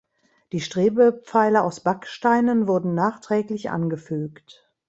[0.51, 4.67] Die Strebepfeiler aus Backsteinen wurden nachträglich angefügt.